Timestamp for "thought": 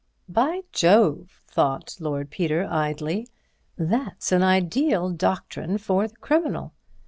1.45-1.97